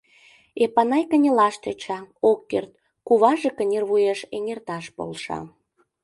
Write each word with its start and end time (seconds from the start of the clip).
Эпанай 0.63 1.03
кынелаш 1.11 1.55
тӧча, 1.63 1.99
ок 2.31 2.39
керт, 2.51 2.71
куваже 3.07 3.49
кынервуеш 3.57 4.19
эҥерташ 4.35 4.85
полша. 4.95 5.39